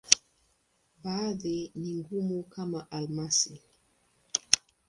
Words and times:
Baadhi 1.03 1.71
ni 1.75 1.93
ngumu, 1.95 2.43
kama 2.43 2.87
almasi. 2.91 3.61